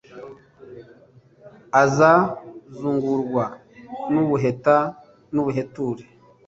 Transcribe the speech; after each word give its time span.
aza 1.81 2.11
zungurwa 2.77 3.43
n'ubuheta 4.11 4.77
n'ubuheture 5.33 6.03